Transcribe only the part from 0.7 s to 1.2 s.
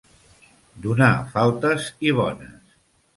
Donar